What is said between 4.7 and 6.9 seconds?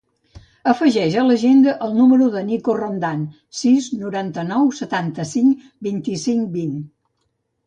setanta-cinc, vint-i-cinc, vint.